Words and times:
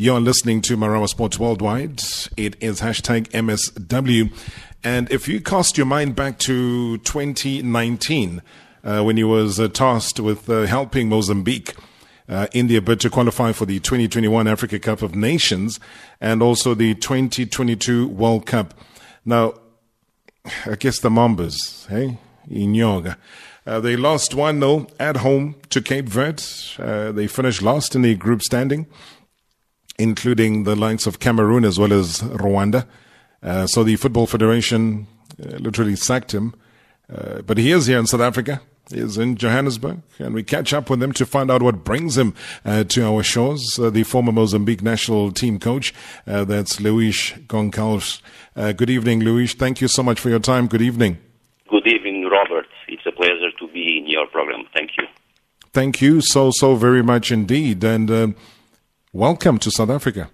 You're 0.00 0.20
listening 0.20 0.62
to 0.62 0.76
Marawa 0.76 1.08
Sports 1.08 1.40
Worldwide. 1.40 2.00
It 2.36 2.54
is 2.62 2.82
hashtag 2.82 3.26
MSW. 3.30 4.32
And 4.84 5.10
if 5.10 5.26
you 5.26 5.40
cast 5.40 5.76
your 5.76 5.86
mind 5.86 6.14
back 6.14 6.38
to 6.38 6.98
2019, 6.98 8.40
uh, 8.84 9.02
when 9.02 9.16
he 9.16 9.24
was 9.24 9.58
uh, 9.58 9.66
tasked 9.66 10.20
with 10.20 10.48
uh, 10.48 10.66
helping 10.66 11.08
Mozambique 11.08 11.74
uh, 12.28 12.46
in 12.52 12.68
their 12.68 12.80
bid 12.80 13.00
to 13.00 13.10
qualify 13.10 13.50
for 13.50 13.66
the 13.66 13.80
2021 13.80 14.46
Africa 14.46 14.78
Cup 14.78 15.02
of 15.02 15.16
Nations 15.16 15.80
and 16.20 16.42
also 16.42 16.74
the 16.74 16.94
2022 16.94 18.06
World 18.06 18.46
Cup. 18.46 18.74
Now, 19.24 19.54
I 20.64 20.76
guess 20.76 21.00
the 21.00 21.10
Mambas, 21.10 21.88
hey, 21.88 22.18
in 22.48 22.76
yoga. 22.76 23.18
Uh, 23.66 23.80
they 23.80 23.96
lost 23.96 24.32
1 24.32 24.60
0 24.60 24.86
at 25.00 25.16
home 25.16 25.56
to 25.70 25.82
Cape 25.82 26.08
Verde. 26.08 26.44
Uh, 26.78 27.10
they 27.10 27.26
finished 27.26 27.62
last 27.62 27.96
in 27.96 28.02
the 28.02 28.14
group 28.14 28.42
standing 28.42 28.86
including 29.98 30.64
the 30.64 30.76
likes 30.76 31.06
of 31.06 31.18
Cameroon 31.18 31.64
as 31.64 31.78
well 31.78 31.92
as 31.92 32.20
Rwanda. 32.20 32.86
Uh, 33.42 33.66
so 33.66 33.84
the 33.84 33.96
Football 33.96 34.26
Federation 34.26 35.06
uh, 35.42 35.56
literally 35.56 35.96
sacked 35.96 36.32
him. 36.32 36.54
Uh, 37.12 37.42
but 37.42 37.58
he 37.58 37.70
is 37.72 37.86
here 37.86 37.98
in 37.98 38.06
South 38.06 38.20
Africa. 38.20 38.60
He 38.90 39.00
is 39.00 39.18
in 39.18 39.36
Johannesburg, 39.36 40.00
and 40.18 40.34
we 40.34 40.42
catch 40.42 40.72
up 40.72 40.88
with 40.88 41.02
him 41.02 41.12
to 41.12 41.26
find 41.26 41.50
out 41.50 41.62
what 41.62 41.84
brings 41.84 42.16
him 42.16 42.34
uh, 42.64 42.84
to 42.84 43.04
our 43.04 43.22
shores. 43.22 43.78
Uh, 43.78 43.90
the 43.90 44.02
former 44.02 44.32
Mozambique 44.32 44.82
national 44.82 45.30
team 45.32 45.58
coach, 45.58 45.92
uh, 46.26 46.44
that's 46.44 46.80
Luis 46.80 47.32
Gonçalves. 47.48 48.22
good 48.76 48.88
evening, 48.88 49.20
Luis. 49.20 49.52
Thank 49.52 49.82
you 49.82 49.88
so 49.88 50.02
much 50.02 50.18
for 50.18 50.30
your 50.30 50.38
time. 50.38 50.68
Good 50.68 50.80
evening. 50.80 51.18
Good 51.68 51.86
evening, 51.86 52.24
Robert. 52.30 52.66
It's 52.88 53.04
a 53.04 53.12
pleasure 53.12 53.50
to 53.58 53.68
be 53.68 53.98
in 53.98 54.06
your 54.06 54.26
program. 54.26 54.64
Thank 54.74 54.92
you. 54.96 55.04
Thank 55.74 56.00
you 56.00 56.22
so, 56.22 56.50
so 56.50 56.74
very 56.74 57.02
much 57.02 57.30
indeed. 57.30 57.84
And 57.84 58.34
Welcome 59.12 59.58
to 59.60 59.70
South 59.70 59.88
Africa. 59.88 60.30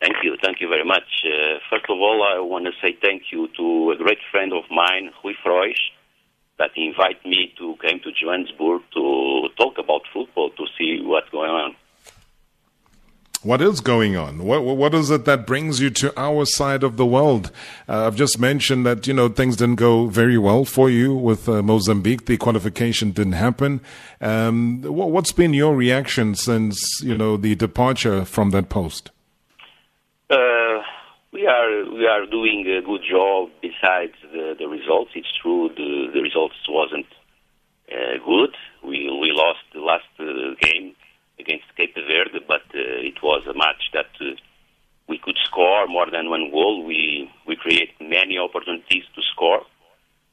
Thank 0.00 0.16
you. 0.22 0.36
Thank 0.42 0.60
you 0.60 0.68
very 0.68 0.84
much. 0.84 1.24
Uh, 1.24 1.58
first 1.70 1.86
of 1.88 1.96
all, 1.98 2.22
I 2.22 2.38
want 2.38 2.66
to 2.66 2.72
say 2.82 2.94
thank 3.00 3.32
you 3.32 3.48
to 3.56 3.92
a 3.92 3.96
great 3.96 4.18
friend 4.30 4.52
of 4.52 4.64
mine, 4.70 5.10
Rui 5.24 5.32
Freud, 5.42 5.74
that 6.58 6.72
invited 6.76 7.24
me 7.24 7.54
to 7.56 7.74
come 7.80 8.00
to 8.04 8.12
Johannesburg 8.12 8.82
to 8.92 9.48
talk 9.56 9.78
about 9.78 10.02
football, 10.12 10.50
to 10.50 10.66
see 10.76 11.00
what's 11.02 11.30
going 11.30 11.50
on. 11.50 11.74
What 13.44 13.60
is 13.60 13.80
going 13.80 14.16
on? 14.16 14.42
What, 14.44 14.64
what 14.64 14.94
is 14.94 15.10
it 15.10 15.26
that 15.26 15.46
brings 15.46 15.78
you 15.78 15.90
to 15.90 16.18
our 16.18 16.46
side 16.46 16.82
of 16.82 16.96
the 16.96 17.04
world? 17.04 17.50
Uh, 17.86 18.06
I've 18.06 18.16
just 18.16 18.38
mentioned 18.38 18.86
that, 18.86 19.06
you 19.06 19.12
know, 19.12 19.28
things 19.28 19.56
didn't 19.56 19.74
go 19.74 20.06
very 20.06 20.38
well 20.38 20.64
for 20.64 20.88
you 20.88 21.14
with 21.14 21.46
uh, 21.46 21.60
Mozambique. 21.62 22.24
The 22.24 22.38
qualification 22.38 23.10
didn't 23.10 23.34
happen. 23.34 23.82
Um, 24.22 24.80
what, 24.80 25.26
has 25.26 25.32
been 25.32 25.52
your 25.52 25.76
reaction 25.76 26.34
since, 26.34 27.02
you 27.02 27.18
know, 27.18 27.36
the 27.36 27.54
departure 27.54 28.24
from 28.24 28.48
that 28.52 28.70
post? 28.70 29.10
Uh, 30.30 30.80
we 31.30 31.46
are 31.46 31.84
we 31.92 32.06
are 32.06 32.24
doing 32.24 32.64
a 32.66 32.80
good 32.80 33.02
job 33.06 33.50
besides 33.60 34.14
the, 34.32 34.56
the 34.58 34.68
results. 34.68 35.10
It's 35.14 35.28
true 35.42 35.68
the, 35.76 36.08
the 36.14 36.22
results 36.22 36.56
wasn't 36.66 37.12
uh, 37.92 38.24
good. 38.24 38.56
We, 38.82 39.10
we 39.20 39.32
lost 39.34 39.60
the 39.74 39.80
last 39.80 40.04
uh, 40.18 40.54
game 40.62 40.96
against 41.44 41.68
Cape 41.76 41.94
Verde, 41.94 42.40
but 42.46 42.66
uh, 42.74 43.10
it 43.10 43.18
was 43.22 43.42
a 43.46 43.54
match 43.64 43.82
that 43.92 44.12
uh, 44.20 44.34
we 45.08 45.18
could 45.18 45.38
score 45.44 45.86
more 45.86 46.10
than 46.10 46.30
one 46.30 46.50
goal. 46.50 46.84
We 46.84 47.30
we 47.46 47.54
create 47.56 47.92
many 48.00 48.38
opportunities 48.38 49.04
to 49.14 49.20
score. 49.32 49.62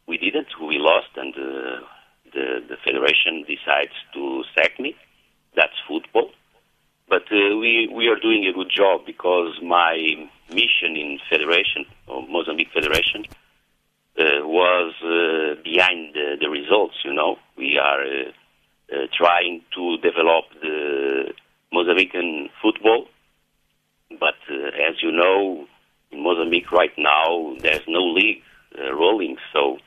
We 0.07 0.17
didn't. 0.17 0.47
We 0.59 0.77
lost, 0.79 1.11
and 1.15 1.33
uh, 1.35 1.79
the 2.35 2.45
the 2.69 2.77
federation 2.85 3.33
decides 3.53 3.97
to 4.13 4.43
sack 4.55 4.79
me. 4.79 4.95
That's 5.55 5.77
football. 5.87 6.29
But 7.13 7.25
uh, 7.31 7.57
we 7.63 7.73
we 7.93 8.07
are 8.11 8.19
doing 8.27 8.43
a 8.47 8.53
good 8.59 8.71
job 8.81 9.05
because 9.05 9.51
my 9.61 9.95
mission 10.49 10.91
in 11.03 11.19
federation, 11.29 11.81
or 12.07 12.25
Mozambique 12.35 12.73
Federation, 12.73 13.21
uh, 14.17 14.47
was 14.59 14.93
uh, 15.03 15.61
behind 15.63 16.13
the, 16.17 16.27
the 16.41 16.49
results. 16.49 16.97
You 17.03 17.13
know, 17.13 17.31
we 17.57 17.77
are 17.77 18.03
uh, 18.91 19.07
trying 19.21 19.61
to 19.75 19.97
develop 20.09 20.45
the 20.61 20.80
Mozambican 21.73 22.49
football. 22.61 23.07
But 24.09 24.35
uh, 24.49 24.89
as 24.89 25.01
you 25.01 25.11
know, 25.11 25.65
in 26.11 26.23
Mozambique 26.23 26.71
right 26.71 26.93
now, 26.97 27.55
there's 27.59 27.87
no 27.87 28.01
league 28.01 28.41
uh, 28.77 28.93
rolling, 28.93 29.37
so 29.53 29.75
it 29.75 29.81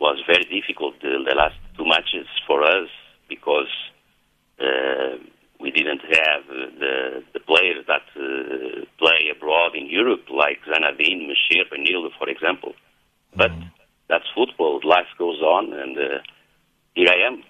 was 0.00 0.22
very 0.26 0.44
difficult 0.44 1.00
the, 1.00 1.24
the 1.28 1.34
last 1.34 1.56
two 1.76 1.84
matches 1.84 2.26
for 2.46 2.62
us 2.62 2.88
because 3.28 3.68
we 5.60 5.70
didn't 5.70 6.00
have 6.00 6.42
the 6.48 7.22
the 7.34 7.40
players 7.40 7.84
that 7.86 8.06
uh, 8.16 8.84
play 8.98 9.30
abroad 9.34 9.74
in 9.74 9.86
Europe, 9.86 10.24
like 10.30 10.58
Zainadine, 10.66 11.28
Mexer, 11.28 11.64
Reinildo, 11.70 12.10
for 12.18 12.28
example. 12.28 12.72
But 13.34 13.50
mm-hmm. 13.50 13.68
that's 14.08 14.24
football. 14.34 14.80
Life 14.84 15.10
goes 15.18 15.40
on, 15.40 15.72
and 15.72 15.98
uh, 15.98 16.18
here 16.94 17.08
I 17.08 17.26
am. 17.26 17.42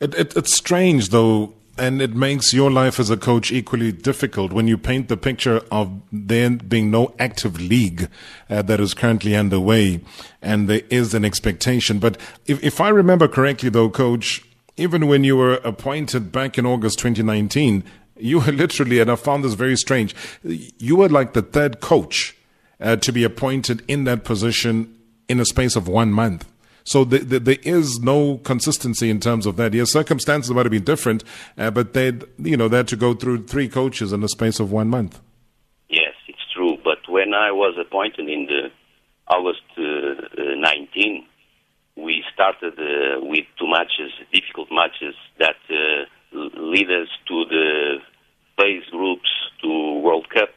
It, 0.00 0.14
it, 0.14 0.36
it's 0.36 0.54
strange, 0.54 1.08
though, 1.10 1.54
and 1.76 2.00
it 2.00 2.14
makes 2.14 2.52
your 2.52 2.70
life 2.70 3.00
as 3.00 3.10
a 3.10 3.16
coach 3.16 3.50
equally 3.50 3.90
difficult 3.90 4.52
when 4.52 4.68
you 4.68 4.78
paint 4.78 5.08
the 5.08 5.16
picture 5.16 5.60
of 5.70 6.00
there 6.12 6.50
being 6.50 6.90
no 6.90 7.14
active 7.18 7.60
league 7.60 8.08
uh, 8.48 8.62
that 8.62 8.80
is 8.80 8.94
currently 8.94 9.34
underway, 9.34 10.00
and 10.40 10.68
there 10.68 10.82
is 10.90 11.14
an 11.14 11.24
expectation. 11.24 11.98
But 11.98 12.16
if, 12.46 12.62
if 12.62 12.80
I 12.80 12.88
remember 12.88 13.26
correctly, 13.26 13.70
though, 13.70 13.90
coach, 13.90 14.44
even 14.76 15.08
when 15.08 15.24
you 15.24 15.36
were 15.36 15.54
appointed 15.64 16.30
back 16.30 16.58
in 16.58 16.66
August 16.66 16.98
2019, 17.00 17.84
you 18.16 18.40
were 18.40 18.52
literally, 18.52 19.00
and 19.00 19.10
I 19.10 19.16
found 19.16 19.44
this 19.44 19.54
very 19.54 19.76
strange, 19.76 20.14
you 20.42 20.96
were 20.96 21.08
like 21.08 21.32
the 21.32 21.42
third 21.42 21.80
coach 21.80 22.36
uh, 22.80 22.96
to 22.96 23.12
be 23.12 23.24
appointed 23.24 23.82
in 23.88 24.04
that 24.04 24.24
position 24.24 24.96
in 25.28 25.40
a 25.40 25.44
space 25.44 25.74
of 25.76 25.88
one 25.88 26.12
month. 26.12 26.46
So 26.84 27.04
the, 27.04 27.18
the, 27.18 27.40
there 27.40 27.56
is 27.62 28.00
no 28.00 28.38
consistency 28.38 29.08
in 29.08 29.18
terms 29.18 29.46
of 29.46 29.56
that. 29.56 29.72
Yes, 29.72 29.90
circumstances 29.90 30.50
might 30.50 30.66
have 30.66 30.70
been 30.70 30.84
different, 30.84 31.24
uh, 31.56 31.70
but 31.70 31.94
they 31.94 32.12
you 32.38 32.58
know 32.58 32.68
they 32.68 32.76
had 32.76 32.88
to 32.88 32.96
go 32.96 33.14
through 33.14 33.44
three 33.44 33.68
coaches 33.68 34.12
in 34.12 34.20
the 34.20 34.28
space 34.28 34.60
of 34.60 34.70
one 34.70 34.88
month. 34.88 35.20
Yes, 35.88 36.12
it's 36.28 36.44
true. 36.54 36.76
But 36.84 36.98
when 37.08 37.32
I 37.32 37.52
was 37.52 37.74
appointed 37.80 38.28
in 38.28 38.46
the 38.46 38.70
August 39.28 39.62
uh, 39.78 40.42
uh, 40.42 40.54
19, 40.56 41.26
we 41.96 42.22
started 42.34 42.74
uh, 42.78 43.24
with 43.24 43.46
two 43.58 43.66
matches, 43.66 44.12
difficult 44.30 44.68
matches 44.70 45.14
that 45.38 45.56
uh, 45.70 46.04
lead 46.34 46.90
us 46.90 47.08
to 47.28 47.44
the 47.48 47.96
phase 48.58 48.84
groups 48.90 49.30
to 49.62 50.00
World 50.00 50.28
Cup. 50.28 50.50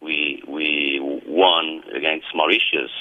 We 0.00 0.44
we 0.46 1.00
won 1.26 1.82
against 1.92 2.26
Mauritius, 2.36 2.92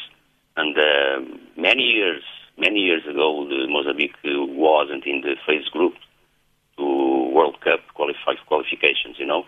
and 0.58 0.76
uh, 0.76 1.38
many 1.56 1.84
years 1.84 2.24
many 2.60 2.80
years 2.80 3.04
ago, 3.10 3.48
the 3.48 3.68
Mozambique 3.68 4.16
wasn't 4.24 5.06
in 5.06 5.22
the 5.22 5.36
phase 5.48 5.68
group 5.70 5.94
to 6.78 6.84
World 7.34 7.58
Cup 7.62 7.80
qualifications, 7.94 9.18
you 9.18 9.26
know. 9.26 9.44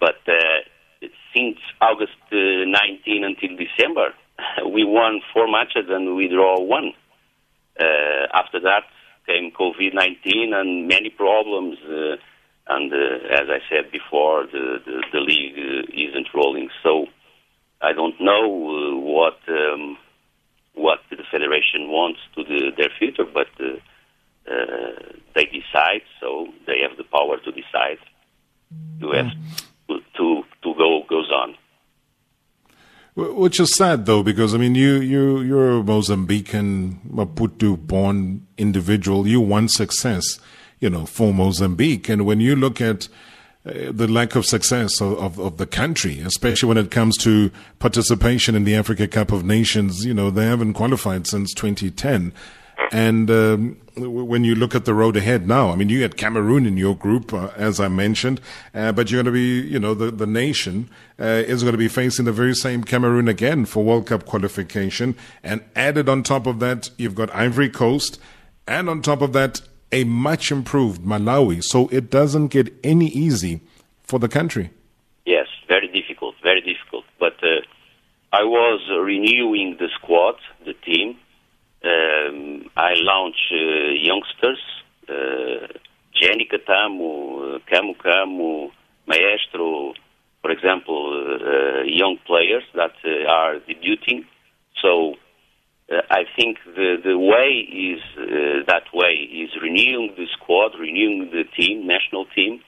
But 0.00 0.18
uh, 0.26 1.08
since 1.34 1.58
August 1.80 2.18
uh, 2.32 2.66
19 2.66 3.24
until 3.24 3.56
December, 3.56 4.14
we 4.72 4.84
won 4.84 5.20
four 5.32 5.50
matches 5.50 5.86
and 5.88 6.16
we 6.16 6.28
draw 6.28 6.60
one. 6.60 6.92
Uh, 7.78 8.26
after 8.34 8.60
that 8.60 8.84
came 9.26 9.50
COVID-19 9.52 10.52
and 10.54 10.88
many 10.88 11.10
problems. 11.10 11.78
Uh, 11.86 12.16
and 12.68 12.92
uh, 12.92 12.96
as 13.32 13.48
I 13.48 13.58
said 13.68 13.90
before, 13.90 14.46
the, 14.46 14.78
the, 14.84 15.02
the 15.12 15.20
league 15.20 15.58
uh, 15.58 15.82
isn't 15.92 16.28
rolling. 16.34 16.68
So 16.82 17.06
I 17.80 17.92
don't 17.92 18.20
know 18.20 18.48
what 18.48 19.38
um, 19.48 19.96
what 19.96 19.98
the 19.98 20.11
federation 21.32 21.88
wants 21.88 22.20
to 22.34 22.44
the, 22.44 22.70
their 22.76 22.90
future, 22.98 23.24
but 23.24 23.48
uh, 23.58 24.52
uh, 24.52 25.12
they 25.34 25.46
decide, 25.46 26.02
so 26.20 26.46
they 26.66 26.78
have 26.86 26.96
the 26.98 27.04
power 27.04 27.38
to 27.38 27.50
decide. 27.50 27.98
To 29.00 29.10
have 29.10 29.32
to, 29.88 30.00
to, 30.16 30.42
to 30.62 30.74
go 30.74 31.02
goes 31.08 31.30
on. 31.30 31.56
Which 33.14 33.60
is 33.60 33.74
sad 33.74 34.06
though, 34.06 34.22
because 34.22 34.54
I 34.54 34.58
mean, 34.58 34.74
you 34.74 34.94
you 34.94 35.40
you're 35.42 35.80
a 35.80 35.82
Mozambican 35.82 36.96
Maputo-born 37.06 38.46
individual. 38.56 39.26
You 39.26 39.42
want 39.42 39.70
success, 39.70 40.24
you 40.80 40.88
know, 40.88 41.04
for 41.04 41.34
Mozambique, 41.34 42.08
and 42.08 42.24
when 42.24 42.40
you 42.40 42.56
look 42.56 42.80
at 42.80 43.08
the 43.64 44.08
lack 44.08 44.34
of 44.34 44.44
success 44.44 45.00
of, 45.00 45.18
of, 45.18 45.38
of, 45.38 45.56
the 45.56 45.66
country, 45.66 46.20
especially 46.20 46.68
when 46.68 46.78
it 46.78 46.90
comes 46.90 47.16
to 47.18 47.50
participation 47.78 48.54
in 48.56 48.64
the 48.64 48.74
Africa 48.74 49.06
Cup 49.06 49.30
of 49.30 49.44
Nations. 49.44 50.04
You 50.04 50.14
know, 50.14 50.30
they 50.30 50.46
haven't 50.46 50.74
qualified 50.74 51.26
since 51.26 51.54
2010. 51.54 52.32
And 52.90 53.30
um, 53.30 53.80
when 53.96 54.44
you 54.44 54.54
look 54.54 54.74
at 54.74 54.84
the 54.84 54.94
road 54.94 55.16
ahead 55.16 55.46
now, 55.46 55.70
I 55.70 55.76
mean, 55.76 55.88
you 55.88 56.02
had 56.02 56.16
Cameroon 56.16 56.66
in 56.66 56.76
your 56.76 56.96
group, 56.96 57.32
uh, 57.32 57.50
as 57.56 57.78
I 57.78 57.88
mentioned, 57.88 58.40
uh, 58.74 58.92
but 58.92 59.10
you're 59.10 59.22
going 59.22 59.32
to 59.32 59.38
be, 59.38 59.66
you 59.66 59.78
know, 59.78 59.94
the, 59.94 60.10
the 60.10 60.26
nation 60.26 60.90
uh, 61.20 61.24
is 61.24 61.62
going 61.62 61.72
to 61.72 61.78
be 61.78 61.88
facing 61.88 62.24
the 62.24 62.32
very 62.32 62.54
same 62.54 62.82
Cameroon 62.82 63.28
again 63.28 63.64
for 63.64 63.84
World 63.84 64.06
Cup 64.06 64.26
qualification. 64.26 65.14
And 65.42 65.62
added 65.76 66.08
on 66.08 66.22
top 66.22 66.46
of 66.46 66.58
that, 66.60 66.90
you've 66.98 67.14
got 67.14 67.34
Ivory 67.34 67.70
Coast. 67.70 68.18
And 68.66 68.90
on 68.90 69.02
top 69.02 69.22
of 69.22 69.32
that, 69.32 69.62
a 69.92 70.04
much 70.04 70.50
improved 70.50 71.02
Malawi, 71.02 71.62
so 71.62 71.88
it 71.88 72.10
doesn't 72.10 72.48
get 72.48 72.72
any 72.82 73.08
easy 73.08 73.60
for 74.02 74.18
the 74.18 74.28
country. 74.28 74.70
Yes, 75.26 75.46
very 75.68 75.88
difficult, 75.88 76.34
very 76.42 76.60
difficult. 76.60 77.04
But 77.20 77.36
uh, 77.42 77.60
I 78.32 78.42
was 78.44 78.80
renewing 78.90 79.76
the 79.78 79.88
squad, 79.96 80.36
the 80.64 80.74
team. 80.74 81.16
Um, 81.84 82.70
I 82.76 82.94
launched 82.96 83.52
uh, 83.52 83.92
youngsters, 84.10 84.62
uh, 85.08 85.66
Geny 86.14 86.48
Catamo, 86.50 87.56
uh, 87.56 87.58
Kamu 87.70 88.70
Maestro, 89.06 89.94
for 90.42 90.50
example, 90.50 91.38
uh, 91.40 91.82
young 91.84 92.18
players 92.26 92.64
that 92.74 92.92
uh, 93.04 93.30
are 93.30 93.56
debuting. 93.60 94.24
I 96.12 96.24
think 96.36 96.58
the 96.66 96.96
the 97.02 97.18
way 97.18 97.50
is 97.90 98.00
uh, 98.18 98.68
that 98.68 98.84
way 98.92 99.14
is 99.42 99.50
renewing 99.62 100.12
the 100.14 100.26
squad, 100.36 100.72
renewing 100.78 101.30
the 101.32 101.44
team, 101.56 101.86
national 101.86 102.26
team. 102.36 102.60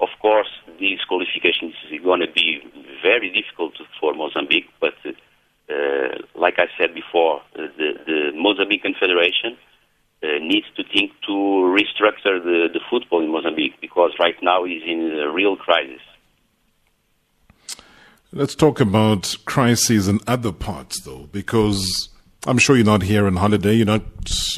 Of 0.00 0.10
course, 0.20 0.52
these 0.78 1.00
qualifications 1.08 1.74
is 1.90 2.02
going 2.02 2.20
to 2.20 2.30
be 2.30 2.60
very 3.02 3.30
difficult 3.30 3.72
for 3.98 4.12
Mozambique, 4.12 4.68
but 4.80 4.92
uh, 5.06 6.08
like 6.34 6.58
I 6.58 6.66
said 6.76 6.92
before, 6.94 7.40
uh, 7.56 7.68
the 7.78 7.90
the 8.04 8.20
Mozambican 8.36 8.94
Federation 9.00 9.56
uh, 10.22 10.26
needs 10.40 10.66
to 10.76 10.84
think 10.92 11.12
to 11.26 11.32
restructure 11.78 12.36
the, 12.44 12.68
the 12.70 12.80
football 12.90 13.22
in 13.22 13.32
Mozambique 13.32 13.80
because 13.80 14.10
right 14.18 14.36
now 14.42 14.66
is 14.66 14.82
in 14.86 15.00
a 15.26 15.32
real 15.32 15.56
crisis. 15.56 16.02
Let's 18.30 18.54
talk 18.54 18.78
about 18.80 19.36
crises 19.46 20.06
in 20.06 20.20
other 20.26 20.52
parts, 20.52 21.00
though, 21.00 21.28
because 21.32 22.10
I'm 22.46 22.58
sure 22.58 22.76
you're 22.76 22.84
not 22.84 23.02
here 23.02 23.26
on 23.26 23.36
holiday. 23.36 23.74
You're 23.74 23.86
not 23.86 24.02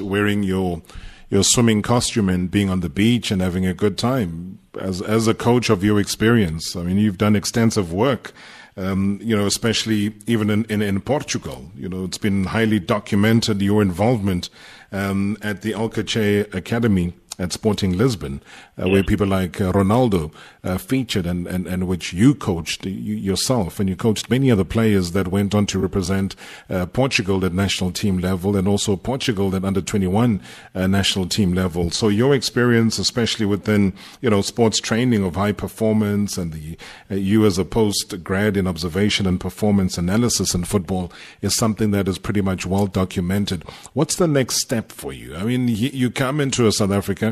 wearing 0.00 0.43
your 0.43 0.83
your 1.29 1.43
swimming 1.43 1.83
costume 1.83 2.29
and 2.29 2.50
being 2.50 2.71
on 2.71 2.81
the 2.81 2.88
beach 2.88 3.31
and 3.31 3.43
having 3.43 3.67
a 3.67 3.75
good 3.75 3.97
time. 3.97 4.59
As 4.79 5.00
as 5.03 5.29
a 5.29 5.35
coach 5.35 5.71
of 5.71 5.85
your 5.85 6.00
experience, 6.00 6.75
I 6.77 6.83
mean, 6.83 6.99
you've 6.99 7.19
done 7.19 7.37
extensive 7.37 7.93
work. 7.93 8.33
Um, 8.79 9.19
you 9.23 9.35
know, 9.35 9.47
especially 9.47 10.12
even 10.27 10.50
in, 10.50 10.67
in, 10.67 10.83
in, 10.83 11.00
Portugal. 11.00 11.71
You 11.75 11.88
know, 11.88 12.05
it's 12.05 12.19
been 12.19 12.44
highly 12.44 12.79
documented 12.79 13.62
your 13.62 13.81
involvement 13.81 14.50
um, 14.93 15.38
at 15.41 15.62
the 15.62 15.73
Alcochete 15.73 16.53
Academy 16.55 17.15
at 17.38 17.53
Sporting 17.53 17.97
Lisbon, 17.97 18.41
uh, 18.81 18.88
where 18.88 19.03
people 19.03 19.27
like 19.27 19.61
uh, 19.61 19.73
Ronaldo 19.73 20.33
uh, 20.65 20.79
featured 20.79 21.27
and, 21.27 21.47
and, 21.47 21.67
and 21.67 21.87
which 21.87 22.12
you 22.12 22.35
coached 22.35 22.87
you, 22.87 23.15
yourself 23.15 23.79
and 23.79 23.88
you 23.88 23.97
coached 23.97 24.31
many 24.31 24.50
other 24.50 24.65
players 24.65 25.12
that 25.12 25.29
went 25.29 25.55
on 25.55 25.67
to 25.67 25.79
represent 25.79 26.35
uh, 26.71 26.87
Portugal 26.87 27.44
at 27.44 27.53
national 27.53 27.93
team 27.93 28.19
level 28.19 28.56
and 28.56 28.67
also 28.67 28.97
Portugal 28.97 29.55
at 29.55 29.65
under 29.65 29.81
21 29.81 30.41
uh, 30.75 30.87
national 30.87 31.27
team 31.27 31.53
level. 31.53 31.91
So 31.91 32.09
your 32.09 32.35
experience, 32.35 32.99
especially 32.99 33.47
within, 33.47 33.93
you 34.21 34.31
know, 34.31 34.41
sports 34.41 34.81
training 34.81 35.25
of 35.25 35.37
high 35.37 35.53
performance 35.53 36.38
and 36.38 36.53
the, 36.53 36.79
uh, 37.11 37.15
you 37.15 37.44
as 37.44 37.59
a 37.59 37.65
post 37.65 38.23
grad 38.23 38.56
in 38.56 38.67
observation 38.67 39.27
and 39.27 39.41
performance 39.41 39.99
analysis 39.99 40.55
in 40.55 40.65
football 40.65 41.12
is 41.43 41.56
something 41.56 41.91
that 41.91 42.09
is 42.09 42.19
pretty 42.19 42.41
much 42.41 42.67
well 42.67 42.87
documented. 42.87 43.65
What's 43.93 44.17
the 44.17 44.29
next 44.29 44.62
step 44.62 44.93
for 44.93 45.12
you? 45.12 45.35
I 45.35 45.44
mean, 45.44 45.69
you 45.69 46.11
come 46.11 46.41
into 46.41 46.67
a 46.67 46.73
South 46.73 46.91
Africa 46.91 47.25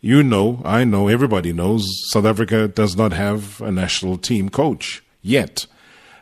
you 0.00 0.22
know, 0.22 0.62
I 0.64 0.84
know, 0.84 1.08
everybody 1.08 1.52
knows 1.52 1.86
South 2.10 2.24
Africa 2.24 2.68
does 2.68 2.96
not 2.96 3.12
have 3.12 3.60
a 3.60 3.72
national 3.72 4.18
team 4.18 4.48
coach 4.48 5.02
yet. 5.22 5.66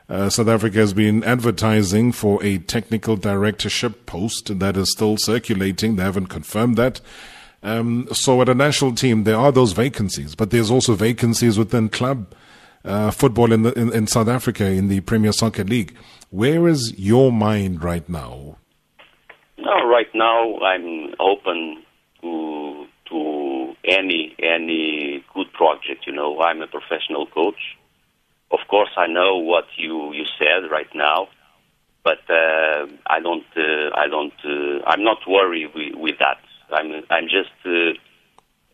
Uh, 0.08 0.28
South 0.28 0.48
Africa 0.48 0.78
has 0.78 0.92
been 0.92 1.24
advertising 1.24 2.12
for 2.12 2.42
a 2.44 2.58
technical 2.58 3.16
directorship 3.16 4.06
post 4.06 4.58
that 4.58 4.76
is 4.76 4.92
still 4.92 5.16
circulating. 5.16 5.96
They 5.96 6.02
haven't 6.02 6.26
confirmed 6.26 6.76
that. 6.76 7.00
Um, 7.62 8.08
so 8.12 8.42
at 8.42 8.48
a 8.50 8.54
national 8.54 8.94
team, 8.94 9.24
there 9.24 9.36
are 9.36 9.50
those 9.50 9.72
vacancies, 9.72 10.34
but 10.34 10.50
there's 10.50 10.70
also 10.70 10.94
vacancies 10.94 11.58
within 11.58 11.88
club 11.88 12.34
uh, 12.84 13.10
football 13.10 13.52
in, 13.52 13.62
the, 13.62 13.72
in, 13.72 13.92
in 13.94 14.06
South 14.06 14.28
Africa 14.28 14.66
in 14.66 14.88
the 14.88 15.00
Premier 15.00 15.32
Soccer 15.32 15.64
League. 15.64 15.96
Where 16.30 16.68
is 16.68 16.92
your 16.98 17.32
mind 17.32 17.82
right 17.82 18.06
now? 18.06 18.58
No, 19.56 19.88
right 19.88 20.08
now 20.14 20.58
I'm 20.58 21.14
open 21.18 21.82
to 22.20 22.86
to 23.10 23.43
any 23.86 24.34
any 24.42 25.24
good 25.34 25.52
project. 25.52 26.06
You 26.06 26.12
know, 26.12 26.40
I'm 26.40 26.62
a 26.62 26.66
professional 26.66 27.26
coach. 27.26 27.76
Of 28.50 28.60
course, 28.68 28.90
I 28.96 29.06
know 29.06 29.36
what 29.38 29.64
you 29.76 30.12
you 30.12 30.24
said 30.38 30.70
right 30.70 30.92
now, 30.94 31.28
but 32.02 32.20
uh, 32.28 32.86
I 33.06 33.20
don't 33.20 33.44
uh, 33.56 33.90
I 33.94 34.06
don't 34.08 34.34
uh, 34.44 34.84
I'm 34.86 35.04
not 35.04 35.18
worried 35.26 35.70
with, 35.74 35.94
with 35.94 36.18
that. 36.18 36.38
I'm 36.72 36.92
I'm 37.10 37.24
just 37.24 37.54
uh, 37.66 37.92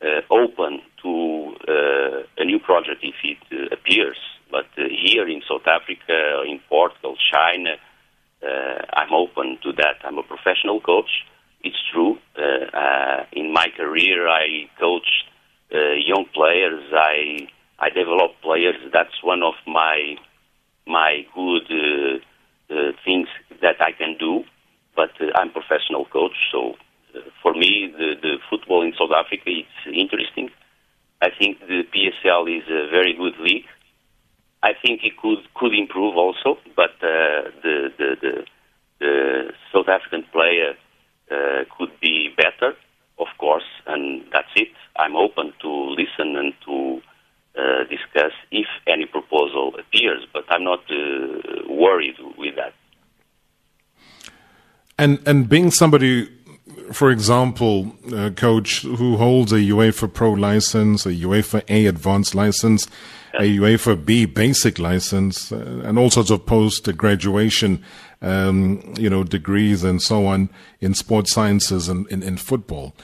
uh, 0.07 0.21
open 0.31 0.81
to 1.03 1.55
uh, 1.69 2.43
a 2.43 2.45
new 2.45 2.59
project 2.59 3.03
if 3.03 3.15
it 3.25 3.73
appears. 3.73 4.19
But 4.51 4.67
here 4.75 5.29
in 5.29 5.43
South 5.49 5.67
Africa, 5.67 6.43
in 6.45 6.61
Portugal, 6.69 7.17
China, 7.33 7.77
I'm 8.93 9.13
open 9.13 9.59
to 9.63 9.73
that. 9.75 10.03
I'm 10.05 10.19
a 10.19 10.25
professional 10.25 10.81
coach 10.81 11.25
it's 11.63 11.77
true. 11.93 12.19
Uh, 12.37 12.77
uh, 12.77 13.25
in 13.33 13.53
my 13.53 13.67
career, 13.77 14.29
I 14.29 14.69
coached 14.79 15.25
uh, 15.73 15.93
young 16.07 16.27
players. 16.33 16.83
I 16.93 17.49
I 17.79 17.89
develop 17.91 18.33
players. 18.43 18.77
That's 18.93 19.23
one 19.23 19.43
of 19.43 19.55
my 19.67 20.17
my 20.87 21.27
good 21.35 21.67
uh, 21.71 22.75
uh, 22.75 22.93
things 23.05 23.29
that 23.63 23.81
I 23.81 23.93
can 23.93 24.17
do. 24.19 24.45
But 24.97 25.11
uh, 25.21 25.27
I'm 25.35 25.51
professional 25.51 26.05
coach, 26.07 26.37
so 26.53 26.75
for 27.43 27.55
me, 27.55 27.93
the, 27.97 28.15
the 28.21 28.35
football 28.49 28.83
in 28.83 28.93
South 28.99 29.13
Africa 29.17 29.45
it's 29.47 29.87
interesting. 29.87 30.51
I 31.23 31.29
think 31.39 31.61
the 31.61 31.83
PSL 31.93 32.59
is 32.59 32.65
a 32.69 32.89
very 32.91 33.15
good 33.15 33.39
league. 33.41 33.67
I 34.63 34.73
think 34.81 35.01
it 35.05 35.17
could 35.17 35.39
could 35.55 35.75
improve 35.75 36.17
also, 36.17 36.59
but 36.77 36.91
the, 37.01 37.53
the 37.63 37.91
the 37.99 38.45
the 38.99 39.53
South 39.73 39.89
African 39.89 40.25
player 40.33 40.75
uh, 41.31 41.65
could 41.77 41.91
be 42.01 42.35
better, 42.37 42.75
of 43.19 43.29
course, 43.39 43.69
and 43.87 44.25
that's 44.33 44.49
it. 44.57 44.69
I'm 44.97 45.17
open 45.17 45.53
to 45.63 45.69
listen 45.69 46.37
and 46.37 46.53
to 46.67 47.01
uh, 47.59 47.85
discuss 47.85 48.33
if 48.51 48.67
any 48.87 49.07
proposal 49.07 49.75
appears, 49.79 50.27
but 50.33 50.45
I'm 50.49 50.65
not 50.65 50.81
uh, 50.91 51.69
worried 51.69 52.17
with 52.39 52.57
that. 52.57 52.75
And 54.99 55.19
and 55.27 55.49
being 55.49 55.71
somebody, 55.71 56.29
for 56.93 57.11
example, 57.11 57.93
uh, 58.15 58.31
coach 58.31 58.83
who 58.83 59.17
holds 59.17 59.53
a 59.53 59.57
UEFA 59.57 60.13
Pro 60.13 60.33
license, 60.33 61.07
a 61.07 61.13
UEFA 61.13 61.63
A 61.69 61.87
advanced 61.87 62.35
license, 62.35 62.87
a 63.39 63.59
UEFA 63.59 64.05
B 64.05 64.27
basic 64.27 64.79
license, 64.79 65.53
uh, 65.53 65.83
and 65.85 65.99
all 65.99 66.11
sorts 66.11 66.31
of 66.31 66.45
post 66.47 66.95
graduation 66.97 67.83
um, 68.23 68.95
you 68.99 69.09
know, 69.09 69.25
degrees 69.25 69.83
and 69.85 70.03
so 70.03 70.27
on 70.27 70.51
in 70.81 70.95
sports 70.95 71.33
sciences 71.33 71.89
and 71.89 72.07
in, 72.09 72.23
in 72.23 72.37
football. 72.37 72.95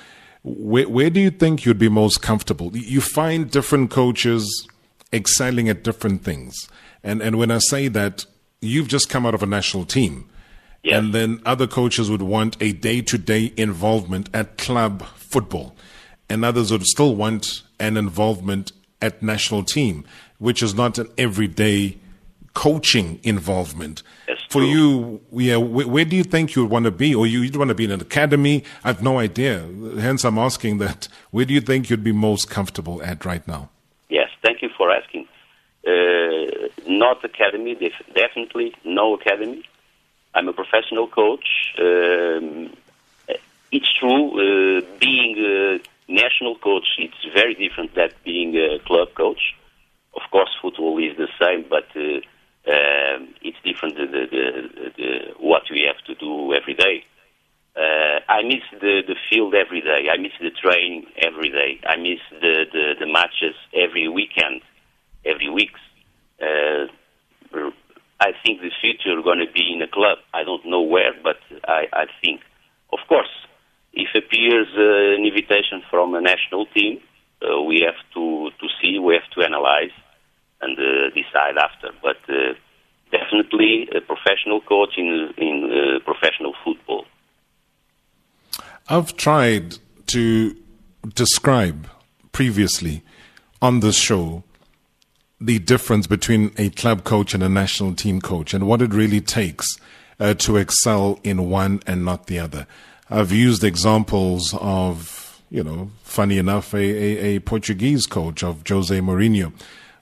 Where, 0.42 0.88
where 0.88 1.10
do 1.10 1.20
you 1.20 1.30
think 1.30 1.64
you'd 1.64 1.78
be 1.78 1.88
most 1.88 2.22
comfortable? 2.22 2.76
You 2.76 3.00
find 3.00 3.50
different 3.50 3.90
coaches 3.90 4.68
excelling 5.12 5.68
at 5.68 5.82
different 5.82 6.22
things. 6.22 6.68
And, 7.02 7.22
and 7.22 7.36
when 7.36 7.50
I 7.50 7.58
say 7.58 7.88
that, 7.88 8.26
you've 8.60 8.88
just 8.88 9.08
come 9.08 9.26
out 9.26 9.34
of 9.34 9.42
a 9.42 9.46
national 9.46 9.84
team. 9.84 10.28
And 10.84 11.12
then 11.12 11.42
other 11.44 11.66
coaches 11.66 12.10
would 12.10 12.22
want 12.22 12.56
a 12.60 12.72
day 12.72 13.02
to 13.02 13.18
day 13.18 13.52
involvement 13.56 14.30
at 14.32 14.56
club 14.56 15.04
football. 15.16 15.74
And 16.28 16.44
others 16.44 16.70
would 16.70 16.84
still 16.84 17.16
want 17.16 17.62
an 17.80 17.96
involvement 17.96 18.70
at 19.02 19.22
national 19.22 19.64
team, 19.64 20.04
which 20.38 20.62
is 20.62 20.74
not 20.74 20.98
an 20.98 21.08
everyday 21.18 21.98
coaching 22.56 23.20
involvement. 23.22 24.02
For 24.48 24.62
you, 24.62 25.20
yeah, 25.30 25.56
where, 25.56 25.86
where, 25.86 26.04
do 26.06 26.16
you 26.16 26.24
think 26.24 26.56
you 26.56 26.64
want 26.64 26.86
to 26.86 26.90
be? 26.90 27.14
Or 27.14 27.26
you, 27.26 27.40
would 27.40 27.56
want 27.56 27.68
to 27.68 27.74
be 27.74 27.84
in 27.84 27.90
an 27.90 28.00
academy? 28.00 28.64
I 28.82 28.88
have 28.88 29.02
no 29.02 29.18
idea. 29.18 29.68
Hence, 30.00 30.24
I'm 30.24 30.38
asking 30.38 30.78
that. 30.78 31.06
Where 31.32 31.44
do 31.44 31.52
you 31.52 31.60
think 31.60 31.90
you'd 31.90 32.02
be 32.02 32.12
most 32.12 32.48
comfortable 32.48 33.02
at 33.02 33.26
right 33.26 33.46
now? 33.46 33.68
Yes, 34.08 34.30
thank 34.42 34.62
you 34.62 34.70
for 34.74 34.90
asking. 34.90 35.28
Uh, 35.86 36.68
not 36.88 37.22
academy, 37.24 37.74
def- 37.74 38.14
definitely 38.14 38.74
no 38.84 39.14
academy. 39.14 39.62
I'm 40.34 40.48
a 40.48 40.54
professional 40.54 41.08
coach. 41.08 41.74
Um, 41.78 42.72
it's 43.70 43.92
true, 44.00 44.24
uh, 44.30 44.80
being 44.98 45.36
a 45.38 45.78
national 46.08 46.56
coach, 46.56 46.88
it's 46.98 47.22
very 47.34 47.54
different 47.54 47.94
than 47.94 48.10
being 48.24 48.56
a 48.56 48.78
club 48.86 49.08
coach. 49.14 49.54
Of 50.14 50.22
course, 50.30 50.50
football 50.62 50.96
is 50.98 51.14
the 51.18 51.28
same, 51.38 51.66
but 51.68 51.88
uh, 51.94 52.20
um, 52.68 53.34
it's 53.42 53.56
different 53.64 53.96
the, 53.96 54.06
the, 54.06 54.90
the, 54.96 55.18
what 55.38 55.62
we 55.70 55.82
have 55.82 56.04
to 56.06 56.14
do 56.16 56.52
every 56.52 56.74
day. 56.74 57.04
Uh, 57.76 58.20
I 58.28 58.42
miss 58.42 58.64
the, 58.72 59.02
the 59.06 59.14
field 59.30 59.54
every 59.54 59.80
day. 59.80 60.08
I 60.10 60.16
miss 60.16 60.32
the 60.40 60.50
training 60.50 61.06
every 61.18 61.50
day. 61.50 61.78
I 61.86 61.96
miss 61.96 62.18
the, 62.30 62.64
the, 62.72 62.94
the 62.98 63.06
matches 63.06 63.54
every 63.74 64.08
weekend, 64.08 64.62
every 65.24 65.50
week. 65.50 65.70
Uh, 66.42 66.86
I 68.18 68.32
think 68.42 68.62
the 68.62 68.70
future 68.80 69.20
going 69.22 69.44
to 69.46 69.52
be 69.52 69.72
in 69.74 69.82
a 69.82 69.88
club. 69.88 70.18
I 70.32 70.42
don't 70.42 70.64
know 70.66 70.80
where, 70.80 71.12
but 71.22 71.36
I, 71.68 71.86
I 71.92 72.06
think, 72.24 72.40
of 72.92 72.98
course, 73.08 73.30
if 73.92 74.08
appears 74.14 74.68
uh, 74.76 75.14
an 75.14 75.26
invitation 75.26 75.82
from 75.90 76.14
a 76.14 76.20
national 76.20 76.66
team, 76.66 77.00
uh, 77.42 77.62
we 77.62 77.82
have 77.84 78.00
to, 78.14 78.50
to 78.58 78.66
see, 78.80 78.98
we 78.98 79.14
have 79.14 79.30
to 79.36 79.42
analyze 79.44 79.92
and 80.60 80.78
uh, 80.78 81.10
decide 81.14 81.56
after. 81.58 81.90
But 82.02 82.18
uh, 82.28 82.54
definitely 83.10 83.88
a 83.94 84.00
professional 84.00 84.60
coach 84.60 84.94
in, 84.96 85.32
in 85.36 85.70
uh, 85.70 86.04
professional 86.04 86.54
football. 86.64 87.06
I've 88.88 89.16
tried 89.16 89.78
to 90.08 90.56
describe 91.14 91.88
previously 92.32 93.02
on 93.60 93.80
this 93.80 93.96
show 93.96 94.44
the 95.40 95.58
difference 95.58 96.06
between 96.06 96.52
a 96.56 96.70
club 96.70 97.04
coach 97.04 97.34
and 97.34 97.42
a 97.42 97.48
national 97.48 97.94
team 97.94 98.20
coach 98.20 98.54
and 98.54 98.66
what 98.66 98.80
it 98.80 98.94
really 98.94 99.20
takes 99.20 99.66
uh, 100.18 100.34
to 100.34 100.56
excel 100.56 101.18
in 101.22 101.50
one 101.50 101.82
and 101.86 102.04
not 102.04 102.26
the 102.26 102.38
other. 102.38 102.66
I've 103.10 103.32
used 103.32 103.62
examples 103.62 104.54
of, 104.60 105.40
you 105.50 105.62
know, 105.62 105.90
funny 106.02 106.38
enough, 106.38 106.72
a, 106.74 106.78
a, 106.78 107.36
a 107.36 107.38
Portuguese 107.40 108.06
coach 108.06 108.42
of 108.42 108.66
Jose 108.66 108.98
Mourinho 108.98 109.52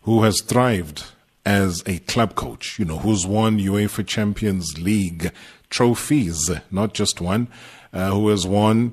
who 0.05 0.23
has 0.23 0.41
thrived 0.41 1.05
as 1.45 1.83
a 1.87 1.99
club 2.01 2.35
coach, 2.35 2.79
you 2.79 2.85
know, 2.85 2.99
who's 2.99 3.27
won 3.27 3.59
UEFA 3.59 4.07
Champions 4.07 4.79
League 4.79 5.33
trophies, 5.69 6.51
not 6.71 6.95
just 6.95 7.21
one, 7.21 7.49
uh, 7.93 8.11
who 8.11 8.29
has 8.29 8.47
won 8.47 8.93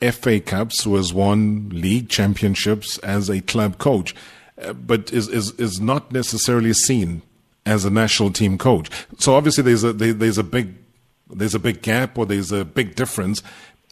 FA 0.00 0.40
Cups, 0.40 0.84
who 0.84 0.96
has 0.96 1.12
won 1.12 1.70
league 1.70 2.08
championships 2.08 2.98
as 2.98 3.30
a 3.30 3.40
club 3.40 3.78
coach, 3.78 4.14
uh, 4.60 4.72
but 4.72 5.12
is, 5.12 5.28
is, 5.28 5.52
is 5.52 5.80
not 5.80 6.12
necessarily 6.12 6.72
seen 6.72 7.22
as 7.64 7.84
a 7.84 7.90
national 7.90 8.30
team 8.30 8.58
coach. 8.58 8.90
So 9.18 9.34
obviously 9.34 9.64
there's 9.64 9.84
a, 9.84 9.92
there, 9.92 10.12
there's 10.12 10.38
a 10.38 10.44
big, 10.44 10.74
there's 11.30 11.54
a 11.54 11.58
big 11.58 11.82
gap 11.82 12.18
or 12.18 12.26
there's 12.26 12.52
a 12.52 12.64
big 12.64 12.94
difference. 12.94 13.42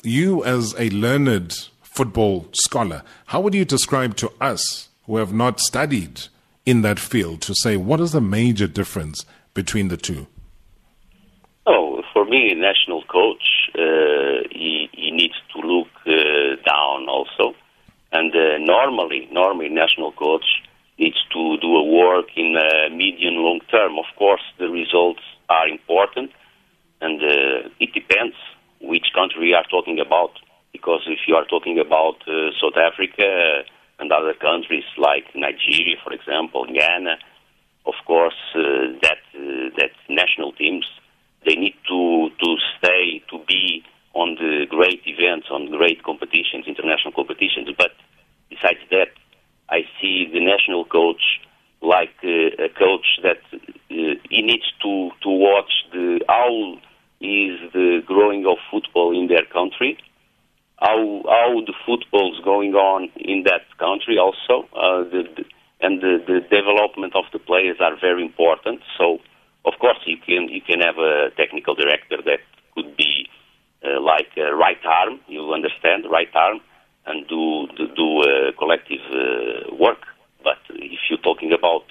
You 0.02 0.44
as 0.44 0.74
a 0.78 0.90
learned 0.90 1.68
football 1.82 2.46
scholar, 2.52 3.02
how 3.26 3.40
would 3.40 3.54
you 3.54 3.64
describe 3.64 4.16
to 4.16 4.32
us 4.40 4.88
who 5.06 5.16
have 5.16 5.32
not 5.32 5.60
studied 5.60 6.22
in 6.66 6.82
that 6.82 6.98
field 6.98 7.40
to 7.42 7.54
say 7.54 7.76
what 7.76 8.00
is 8.00 8.12
the 8.12 8.20
major 8.20 8.66
difference 8.66 9.24
between 9.52 9.88
the 9.88 9.96
two? 9.96 10.26
Oh, 11.66 12.02
for 12.12 12.24
me, 12.24 12.52
a 12.52 12.54
national 12.54 13.02
coach, 13.04 13.70
uh, 13.74 14.48
he, 14.50 14.88
he 14.92 15.10
needs 15.10 15.34
to 15.54 15.60
look 15.60 15.88
uh, 16.06 16.56
down 16.66 17.08
also. 17.08 17.54
And 18.12 18.34
uh, 18.34 18.58
normally, 18.58 19.28
normally, 19.32 19.68
national 19.68 20.12
coach 20.12 20.44
needs 20.98 21.16
to 21.32 21.56
do 21.58 21.76
a 21.76 21.84
work 21.84 22.26
in 22.36 22.56
a 22.56 22.94
medium 22.94 23.34
long 23.36 23.60
term. 23.70 23.98
Of 23.98 24.04
course, 24.16 24.42
the 24.58 24.68
results 24.68 25.22
are 25.48 25.68
important, 25.68 26.30
and 27.00 27.20
uh, 27.20 27.68
it 27.80 27.92
depends 27.92 28.36
which 28.80 29.06
country 29.14 29.40
we 29.40 29.54
are 29.54 29.64
talking 29.70 29.98
about. 29.98 30.30
Because 30.72 31.02
if 31.06 31.20
you 31.26 31.34
are 31.34 31.44
talking 31.46 31.78
about 31.78 32.16
uh, 32.28 32.50
South 32.60 32.76
Africa, 32.76 33.64
and 34.04 34.12
other 34.12 34.34
countries 34.34 34.84
like 34.98 35.24
Nigeria, 35.34 35.96
for 36.04 36.12
example, 36.12 36.66
Ghana, 36.66 37.16
of 37.86 37.94
course, 38.06 38.36
uh, 38.54 38.92
that 39.00 39.22
uh, 39.32 39.72
that 39.80 39.92
national 40.10 40.52
teams 40.52 40.84
they 41.46 41.56
need 41.56 41.76
to 41.88 42.28
to 42.42 42.48
stay 42.76 43.22
to 43.30 43.36
be 43.48 43.82
on 44.12 44.36
the 44.36 44.66
great 44.68 45.00
events, 45.06 45.46
on 45.50 45.70
great 45.70 46.02
competitions, 46.02 46.68
international 46.68 47.12
competitions. 47.16 47.68
But 47.78 47.92
besides 48.50 48.84
that, 48.90 49.10
I 49.70 49.80
see 50.00 50.28
the 50.32 50.40
national 50.40 50.84
coach 50.84 51.24
like 51.80 52.16
uh, 52.22 52.66
a 52.68 52.70
coach 52.84 53.08
that 53.22 53.40
uh, 53.54 54.14
he 54.28 54.40
needs 54.50 54.68
to 54.82 54.92
to 55.24 55.30
watch 55.48 55.72
the 55.92 56.20
how 56.28 56.76
is 57.20 57.56
the 57.72 58.02
growing 58.04 58.44
of 58.44 58.58
football 58.70 59.18
in 59.18 59.28
their 59.28 59.46
country 59.46 59.96
how 60.84 61.22
how 61.28 61.60
the 61.64 61.74
football's 61.86 62.40
going 62.44 62.74
on 62.74 63.10
in 63.16 63.44
that 63.44 63.64
country 63.78 64.18
also, 64.18 64.68
uh, 64.74 65.04
the, 65.08 65.22
the, 65.36 65.44
and 65.80 66.00
the, 66.00 66.18
the 66.26 66.40
development 66.50 67.14
of 67.14 67.24
the 67.32 67.38
players 67.38 67.76
are 67.80 67.96
very 68.00 68.22
important. 68.24 68.80
So, 68.98 69.18
of 69.64 69.74
course, 69.80 69.98
you 70.06 70.16
can 70.18 70.48
you 70.48 70.60
can 70.60 70.80
have 70.80 70.98
a 70.98 71.30
technical 71.36 71.74
director 71.74 72.18
that 72.24 72.40
could 72.74 72.96
be 72.96 73.28
uh, 73.84 74.00
like 74.00 74.28
a 74.36 74.54
right 74.54 74.82
arm. 74.84 75.20
You 75.28 75.52
understand, 75.52 76.04
right 76.10 76.32
arm, 76.34 76.60
and 77.06 77.26
do 77.28 77.66
do, 77.76 77.86
do 77.94 78.08
uh, 78.20 78.52
collective 78.58 79.04
uh, 79.12 79.74
work. 79.76 80.02
But 80.42 80.58
if 80.70 81.00
you're 81.08 81.22
talking 81.22 81.52
about 81.52 81.84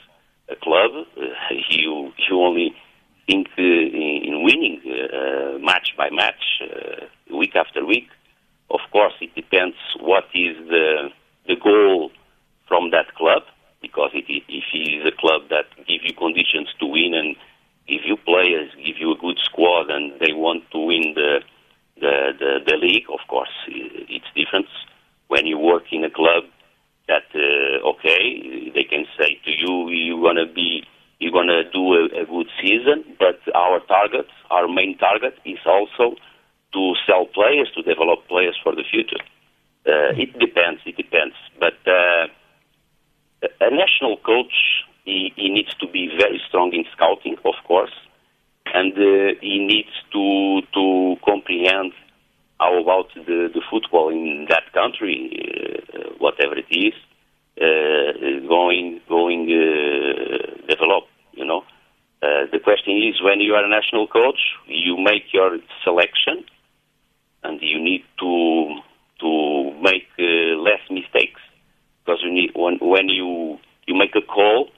a 0.50 0.56
club, 0.56 0.92
uh, 1.18 1.24
you 1.70 2.12
you 2.30 2.40
only 2.40 2.76
think 3.28 3.48
uh, 3.58 3.62
in, 3.62 4.22
in 4.28 4.44
winning 4.44 4.82
uh, 5.04 5.60
match 5.60 5.94
by 5.98 6.10
match, 6.10 6.62
week 7.32 7.56
after 7.56 7.86
week. 7.86 8.08
Of 8.70 8.80
course, 8.92 9.14
it 9.22 9.36
depends 9.36 9.76
what 10.00 10.26
is 10.34 10.58
the 10.68 11.10
the 11.48 11.56
goal 11.56 12.12
from 12.68 12.92
that 12.92 13.14
club. 13.16 13.44
Because 13.82 14.12
if 14.14 14.26
it 14.30 14.44
is 14.50 15.06
a 15.06 15.12
club 15.20 15.50
that 15.50 15.66
give 15.88 16.02
you 16.04 16.14
conditions 16.14 16.70
to 16.80 16.86
win 16.86 17.14
and 17.14 17.36
give 17.88 18.02
you 18.06 18.16
players, 18.18 18.72
give 18.78 18.98
you 18.98 19.12
a 19.12 19.18
good 19.18 19.38
squad, 19.44 19.90
and 19.90 20.14
they 20.20 20.32
want 20.34 20.64
to 20.72 20.80
win 20.80 21.14
the 21.16 21.42
the 22.00 22.32
the, 22.40 22.52
the 22.66 22.78
league, 22.78 23.10
of 23.12 23.20
course, 23.28 23.54
it's 23.68 24.32
different. 24.36 24.68
When 25.28 25.46
you 25.46 25.58
work 25.58 25.84
in 25.92 26.04
a 26.04 26.10
club 26.10 26.44
that 27.08 27.28
uh, 27.36 27.90
okay, 27.92 28.72
they 28.74 28.84
can 28.84 29.06
say 29.18 29.40
to 29.46 29.52
you, 29.52 29.90
you're 29.90 30.22
gonna 30.22 30.52
be 30.52 30.84
you're 31.20 31.32
gonna 31.32 31.64
do 31.72 31.94
a, 31.94 32.24
a 32.24 32.26
good 32.26 32.48
season, 32.62 33.04
but 33.20 33.40
our 33.54 33.80
target, 33.82 34.28
our 34.50 34.68
main 34.68 34.98
target, 35.14 35.40
is 35.46 35.60
also 35.66 36.16
to 36.74 36.94
sell 37.06 37.26
players, 37.26 37.70
to 37.76 37.84
develop 37.84 38.28
players 38.28 38.58
for 38.64 38.76
the 38.76 38.84
future. 38.90 39.22
Uh, 39.86 40.16
it 40.16 40.38
depends. 40.40 40.82
It 40.86 40.98
depends. 40.98 41.36
But 41.60 41.78
uh, 41.86 42.28
a 43.62 43.70
national 43.70 44.18
coach, 44.18 44.54
he, 45.06 45.34
he, 45.36 45.50
needs 45.50 45.74
to 45.76 45.88
be 45.88 46.10
very 46.18 46.42
strong 46.48 46.74
in 46.74 46.86
scouting, 46.96 47.36
of 47.46 47.56
course, 47.68 47.94
and 48.74 48.94
uh, 48.94 49.40
he 49.42 49.60
needs 49.60 49.94
to 50.14 50.62
to 50.74 51.16
comprehend 51.26 51.92
how 52.60 52.82
about 52.82 53.14
the, 53.14 53.50
the 53.54 53.62
football 53.70 54.10
in 54.10 54.48
that 54.50 54.72
country, 54.74 55.36
uh, 55.94 56.14
whatever 56.20 56.56
it 56.58 56.72
is, 56.72 56.94
uh, 57.60 58.48
going 58.48 59.02
going 59.10 59.44
uh, 59.52 60.68
develop. 60.68 61.06
You 61.34 61.46
know. 61.46 61.64
The 62.52 62.60
question 62.64 62.98
is, 62.98 63.22
when 63.22 63.40
you 63.40 63.54
are 63.54 63.66
a 63.66 63.70
national 63.70 64.08
coach, 64.08 64.40
you 64.68 64.98
make 64.98 65.34
your 65.34 65.58
selection, 65.84 66.44
and 67.44 67.60
you 67.62 67.80
need 67.84 68.04
to 68.20 68.80
to 69.20 69.72
make 69.82 70.08
uh, 70.20 70.58
less 70.60 70.82
mistakes 70.90 71.42
because 72.04 72.20
you 72.24 72.32
need 72.32 72.52
when 72.56 72.78
when 72.82 73.10
you 73.10 73.58
you 73.88 73.96
make 73.96 74.16
a 74.16 74.22
call, 74.22 74.70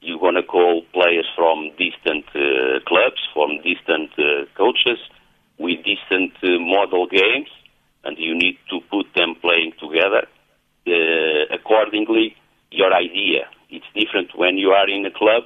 you're 0.00 0.20
gonna 0.20 0.42
call 0.42 0.82
players 0.92 1.26
from 1.36 1.70
distant 1.78 2.24
uh, 2.34 2.80
clubs, 2.86 3.20
from 3.32 3.58
distant 3.62 4.10
uh, 4.18 4.44
coaches, 4.56 4.98
with 5.58 5.78
distant 5.84 6.32
uh, 6.42 6.58
model 6.58 7.06
games, 7.06 7.48
and 8.04 8.18
you 8.18 8.34
need 8.34 8.58
to 8.70 8.80
put 8.90 9.06
them 9.14 9.34
playing 9.40 9.72
together 9.80 10.26
uh, 10.86 11.54
accordingly. 11.54 12.36
Your 12.70 12.92
idea 12.92 13.46
it's 13.74 13.86
different 13.94 14.30
when 14.36 14.56
you 14.56 14.70
are 14.70 14.88
in 14.88 15.04
a 15.04 15.10
club. 15.10 15.44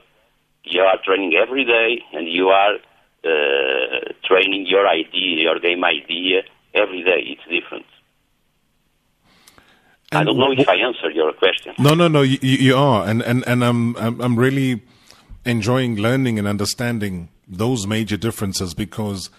You 0.71 0.83
are 0.83 0.99
training 1.05 1.35
every 1.35 1.65
day, 1.65 2.03
and 2.13 2.29
you 2.29 2.49
are 2.49 2.75
uh, 3.25 4.13
training 4.25 4.67
your 4.67 4.87
idea, 4.87 5.43
your 5.43 5.59
game 5.61 5.85
idea 5.85 6.43
every 6.75 7.03
day 7.03 7.21
it's 7.27 7.43
different. 7.49 7.87
And 10.11 10.21
I 10.21 10.25
don't 10.25 10.39
know 10.39 10.53
if 10.53 10.69
I 10.69 10.77
answered 10.77 11.15
your 11.15 11.33
question. 11.33 11.75
No, 11.79 11.95
no, 11.95 12.09
no. 12.09 12.23
You, 12.23 12.39
you 12.41 12.77
are, 12.77 13.07
and 13.07 13.23
and 13.23 13.47
and 13.47 13.63
I'm, 13.63 13.97
I'm 13.97 14.21
I'm 14.21 14.37
really 14.37 14.83
enjoying 15.45 15.97
learning 15.97 16.39
and 16.39 16.49
understanding 16.49 17.29
those 17.47 17.87
major 17.87 18.17
differences 18.17 18.75
because 18.75 19.31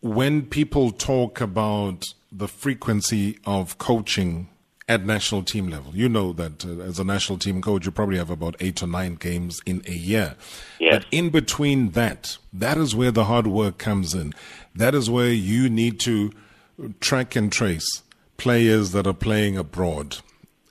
when 0.00 0.42
people 0.46 0.90
talk 0.90 1.40
about 1.40 2.14
the 2.30 2.48
frequency 2.48 3.38
of 3.44 3.78
coaching 3.78 4.48
at 4.92 5.06
national 5.06 5.42
team 5.42 5.68
level, 5.68 5.94
you 5.94 6.08
know 6.08 6.32
that 6.34 6.64
uh, 6.64 6.80
as 6.82 6.98
a 6.98 7.04
national 7.04 7.38
team 7.38 7.62
coach, 7.62 7.86
you 7.86 7.92
probably 7.92 8.18
have 8.18 8.30
about 8.30 8.56
eight 8.60 8.82
or 8.82 8.86
nine 8.86 9.14
games 9.14 9.60
in 9.66 9.82
a 9.86 9.92
year. 9.92 10.36
Yes. 10.78 11.02
But 11.02 11.06
in 11.10 11.30
between 11.30 11.90
that, 11.90 12.36
that 12.52 12.76
is 12.76 12.94
where 12.94 13.10
the 13.10 13.24
hard 13.24 13.46
work 13.46 13.78
comes 13.78 14.14
in. 14.14 14.34
That 14.74 14.94
is 14.94 15.08
where 15.08 15.30
you 15.30 15.68
need 15.68 15.98
to 16.00 16.32
track 17.00 17.36
and 17.36 17.50
trace 17.50 18.02
players 18.36 18.92
that 18.92 19.06
are 19.06 19.14
playing 19.14 19.56
abroad 19.56 20.18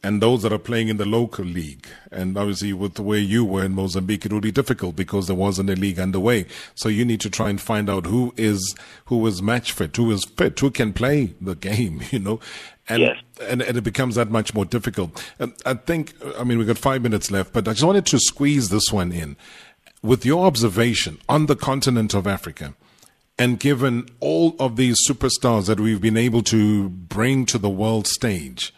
and 0.04 0.22
those 0.22 0.42
that 0.42 0.52
are 0.52 0.58
playing 0.58 0.88
in 0.88 0.98
the 0.98 1.06
local 1.06 1.46
league. 1.46 1.88
And 2.12 2.38
obviously, 2.38 2.74
with 2.74 2.96
the 2.96 3.04
way 3.04 3.20
you 3.20 3.46
were 3.46 3.64
in 3.64 3.74
Mozambique, 3.74 4.26
it 4.26 4.34
would 4.34 4.42
be 4.42 4.52
difficult 4.52 4.96
because 4.96 5.28
there 5.28 5.36
wasn't 5.36 5.70
a 5.70 5.76
league 5.76 6.00
underway. 6.00 6.46
So 6.76 6.90
you 6.90 7.06
need 7.06 7.22
to 7.22 7.30
try 7.30 7.50
and 7.50 7.62
find 7.62 7.90
out 7.90 8.08
who 8.08 8.34
is 8.36 8.76
who 9.06 9.26
is 9.28 9.42
match 9.42 9.72
fit, 9.72 9.96
who 9.96 10.12
is 10.12 10.26
fit, 10.26 10.60
who 10.60 10.72
can 10.72 10.94
play 10.94 11.34
the 11.40 11.56
game. 11.72 12.02
You 12.12 12.20
know, 12.20 12.40
and 12.92 13.02
yes. 13.02 13.18
and, 13.50 13.62
and 13.62 13.78
it 13.78 13.84
becomes 13.84 14.16
that 14.16 14.30
much 14.30 14.54
more 14.54 14.66
difficult. 14.66 15.12
And 15.40 15.54
I 15.66 15.74
think, 15.76 16.14
I 16.40 16.44
mean, 16.44 16.58
we've 16.58 16.68
got 16.68 16.78
five 16.78 17.02
minutes 17.02 17.32
left, 17.32 17.54
but 17.54 17.68
I 17.68 17.72
just 17.72 17.84
wanted 17.84 18.06
to 18.08 18.20
squeeze 18.20 18.70
this 18.70 18.92
one 18.92 19.12
in 19.12 19.36
with 20.02 20.26
your 20.26 20.46
observation 20.46 21.18
on 21.28 21.46
the 21.46 21.56
continent 21.56 22.14
of 22.14 22.26
Africa 22.26 22.74
And 23.42 23.60
given 23.60 24.06
all 24.20 24.56
of 24.60 24.76
these 24.76 24.98
superstars 25.08 25.66
that 25.66 25.80
we've 25.80 26.02
been 26.02 26.18
able 26.18 26.44
to 26.44 26.90
bring 26.90 27.46
to 27.48 27.58
the 27.58 27.70
world 27.72 28.06
stage, 28.06 28.72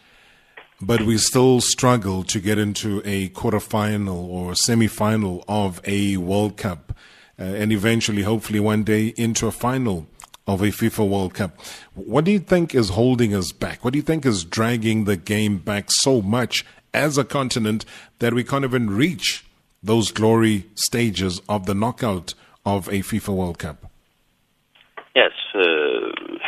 but 0.80 1.02
we 1.02 1.18
still 1.18 1.60
struggle 1.60 2.24
to 2.24 2.40
get 2.40 2.56
into 2.58 3.02
a 3.04 3.28
quarterfinal 3.30 4.16
or 4.16 4.54
semi-final 4.54 5.44
of 5.48 5.80
a 5.84 6.16
World 6.16 6.56
Cup, 6.56 6.96
uh, 7.38 7.42
and 7.42 7.72
eventually, 7.72 8.22
hopefully, 8.22 8.60
one 8.60 8.84
day 8.84 9.12
into 9.18 9.46
a 9.46 9.52
final 9.52 10.06
of 10.46 10.60
a 10.60 10.66
FIFA 10.66 11.08
World 11.08 11.34
Cup. 11.34 11.58
What 11.94 12.24
do 12.24 12.30
you 12.30 12.38
think 12.38 12.74
is 12.74 12.90
holding 12.90 13.34
us 13.34 13.52
back? 13.52 13.84
What 13.84 13.92
do 13.92 13.98
you 13.98 14.02
think 14.02 14.26
is 14.26 14.44
dragging 14.44 15.04
the 15.04 15.16
game 15.16 15.58
back 15.58 15.86
so 15.88 16.20
much 16.20 16.64
as 16.92 17.16
a 17.18 17.24
continent 17.24 17.84
that 18.18 18.34
we 18.34 18.44
can't 18.44 18.64
even 18.64 18.90
reach 18.90 19.44
those 19.82 20.10
glory 20.10 20.66
stages 20.74 21.40
of 21.48 21.66
the 21.66 21.74
knockout 21.74 22.34
of 22.64 22.88
a 22.88 23.00
FIFA 23.00 23.34
World 23.34 23.58
Cup? 23.58 23.90
Yes. 25.14 25.32
Uh, 25.54 26.38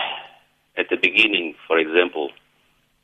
at 0.76 0.86
the 0.90 0.96
beginning, 0.96 1.54
for 1.66 1.78
example, 1.78 2.30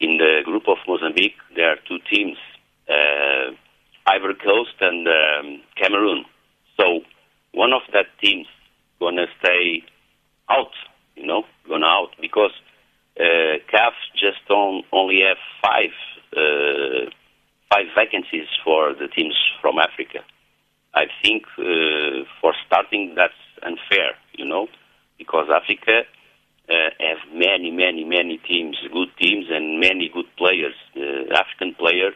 in 0.01 0.19
the 0.19 0.41
group 0.45 0.65
of 0.69 0.77
Mozambique, 0.87 1.37
there 1.57 1.71
are 1.71 1.77
two 1.89 1.99
teams, 2.11 2.37
uh, 2.89 3.53
Ivory 4.07 4.35
Coast 4.35 4.75
and 4.81 5.07
um, 5.07 5.63
Cameroon. 5.81 6.25
So 6.77 7.01
one 7.53 7.73
of 7.73 7.83
that 7.93 8.07
teams 8.23 8.47
going 8.99 9.17
to 9.17 9.27
stay 9.41 9.85
out, 10.53 10.75
you 11.17 11.27
know, 11.27 11.43
gone 11.69 11.85
out 11.85 12.11
because 12.21 12.55
uh, 13.19 13.59
CAF 13.73 13.95
just 14.15 14.45
on, 14.51 14.83
only 14.93 15.21
have 15.27 15.41
five 15.63 15.95
uh, 16.37 17.11
five 17.71 17.87
vacancies 17.97 18.49
for 18.65 18.95
the 18.95 19.09
teams 19.09 19.37
from 19.61 19.79
Africa. 19.79 20.21
I 20.95 21.05
think 21.23 21.45
uh, 21.59 22.25
for 22.41 22.53
starting 22.67 23.15
that's 23.17 23.43
unfair, 23.63 24.13
you 24.33 24.45
know, 24.45 24.69
because 25.19 25.49
Africa 25.51 26.03
uh, 26.69 26.91
have 27.01 27.19
many, 27.35 27.71
many, 27.71 28.05
many 28.05 28.39
teams, 28.39 28.77
good 28.93 29.09
teams, 29.21 29.47
and 29.51 29.81
many 29.81 30.11
good 30.13 30.29
players. 30.37 30.75
The 30.95 31.35
African 31.35 31.75
player 31.75 32.11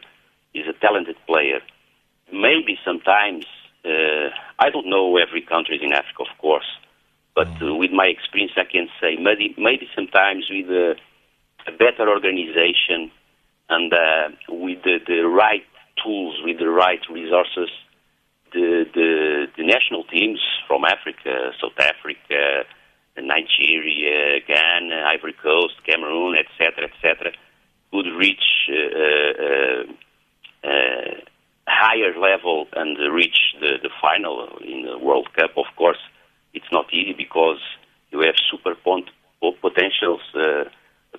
is 0.53 0.65
a 0.67 0.73
talented 0.79 1.17
player. 1.25 1.59
Maybe 2.31 2.77
sometimes 2.85 3.45
uh, 3.85 4.29
I 4.59 4.69
don't 4.69 4.89
know 4.89 5.17
every 5.17 5.41
country 5.41 5.79
in 5.81 5.93
Africa, 5.93 6.23
of 6.29 6.37
course, 6.39 6.67
but 7.37 7.53
uh, 7.61 7.75
with 7.75 7.91
my 7.91 8.07
experience, 8.07 8.53
I 8.57 8.63
can 8.65 8.89
say 8.99 9.15
maybe, 9.21 9.53
maybe 9.59 9.87
sometimes 9.95 10.49
with 10.49 10.71
a, 10.71 10.95
a 11.67 11.71
better 11.71 12.09
organization 12.09 13.11
and 13.69 13.93
uh, 13.93 14.29
with 14.49 14.81
the, 14.81 14.97
the 15.05 15.21
right 15.21 15.61
tools, 16.03 16.41
with 16.43 16.57
the 16.57 16.67
right 16.67 16.99
resources, 17.11 17.69
the, 18.53 18.85
the, 18.91 19.45
the 19.55 19.63
national 19.63 20.03
teams 20.05 20.39
from 20.67 20.83
Africa, 20.83 21.51
South 21.61 21.77
Africa, 21.77 22.63
Nigeria, 23.17 24.39
Ghana, 24.47 25.05
Ivory 25.13 25.33
Coast, 25.33 25.75
Cameroon, 25.85 26.35
etc., 26.41 26.89
etc., 26.89 27.33
could 27.91 28.07
reach 28.17 28.65
uh, 28.67 29.43
uh, 29.45 29.83
uh, 30.67 31.13
higher 31.67 32.17
level 32.19 32.65
and 32.73 32.97
reach 33.13 33.53
the, 33.59 33.77
the 33.83 33.91
final 34.01 34.57
in 34.65 34.85
the 34.85 34.97
World 34.97 35.29
Cup. 35.35 35.51
Of 35.55 35.65
course, 35.75 35.99
it's 36.57 36.71
not 36.71 36.91
easy 36.91 37.13
because 37.13 37.61
you 38.11 38.19
have 38.21 38.35
super 38.49 38.73
pont- 38.83 39.13
potentials, 39.61 40.21
uh, 40.33 40.65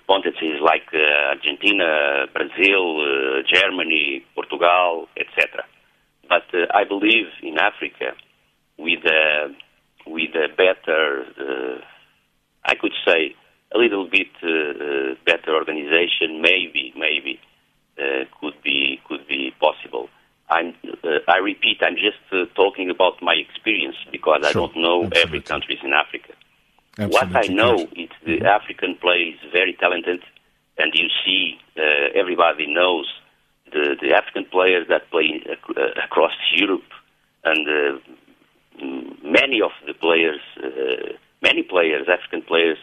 potencies 0.06 0.58
like 0.60 0.88
uh, 0.92 1.34
Argentina, 1.34 2.26
Brazil, 2.34 2.84
uh, 2.98 3.42
Germany, 3.46 4.24
Portugal, 4.34 5.06
etc. 5.16 5.64
But 6.28 6.46
uh, 6.52 6.66
I 6.74 6.82
believe 6.84 7.26
in 7.42 7.56
Africa 7.58 8.18
with 8.78 9.04
uh, 9.06 9.48
with 10.06 10.34
a 10.34 10.48
better, 10.56 11.24
uh, 11.38 11.78
I 12.64 12.74
could 12.80 12.96
say, 13.06 13.34
a 13.74 13.78
little 13.78 14.08
bit 14.10 14.32
better 15.26 15.54
organization, 15.54 16.40
maybe, 16.40 16.94
maybe 16.96 17.38
could 18.40 18.54
be 18.64 19.00
could 19.06 19.26
be 19.28 19.52
possible. 19.60 20.08
I'm, 20.50 20.74
uh, 21.04 21.18
I 21.28 21.38
repeat, 21.38 21.78
I'm 21.82 21.96
just 21.96 22.18
uh, 22.32 22.46
talking 22.54 22.90
about 22.90 23.20
my 23.22 23.34
experience 23.34 23.96
because 24.10 24.40
sure. 24.42 24.48
I 24.48 24.52
don't 24.52 24.76
know 24.76 25.04
Absolutely. 25.04 25.22
every 25.22 25.40
country 25.42 25.78
in 25.82 25.92
Africa. 25.92 26.32
Absolutely. 26.98 27.14
What 27.14 27.44
I 27.44 27.52
know 27.52 27.74
is 27.94 28.10
the 28.24 28.38
mm-hmm. 28.38 28.46
African 28.46 28.96
play 28.96 29.34
is 29.34 29.52
very 29.52 29.74
talented, 29.74 30.22
and 30.78 30.92
you 30.94 31.08
see, 31.24 31.58
uh, 31.76 32.18
everybody 32.18 32.66
knows 32.66 33.06
the, 33.72 33.96
the 34.00 34.14
African 34.14 34.46
players 34.46 34.86
that 34.88 35.10
play 35.10 35.42
uh, 35.48 36.02
across 36.04 36.32
Europe, 36.54 36.90
and 37.44 37.68
uh, 37.68 37.98
many 39.22 39.60
of 39.60 39.70
the 39.86 39.94
players, 39.94 40.40
uh, 40.62 41.12
many 41.42 41.62
players, 41.62 42.08
African 42.08 42.42
players, 42.42 42.78